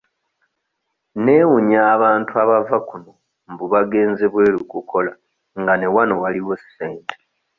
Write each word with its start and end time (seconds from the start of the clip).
Neewuunya 1.23 1.79
abantu 1.95 2.31
abava 2.43 2.77
kuno 2.89 3.11
mbu 3.51 3.65
bagenze 3.73 4.23
bweru 4.33 4.59
kukola 4.71 5.11
nga 5.59 5.73
ne 5.77 5.87
wano 5.95 6.15
waliwo 6.23 6.53
ssente. 6.61 7.13